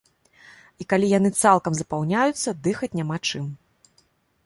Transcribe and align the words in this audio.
І 0.83 0.87
калі 0.93 1.09
яны 1.17 1.29
цалкам 1.43 1.73
запаўняюцца, 1.83 2.57
дыхаць 2.67 2.93
няма 3.01 3.17
чым. 3.29 3.45